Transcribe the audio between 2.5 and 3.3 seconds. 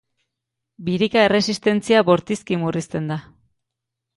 murrizten da.